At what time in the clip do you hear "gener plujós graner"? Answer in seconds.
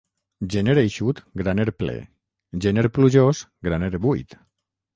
2.67-3.95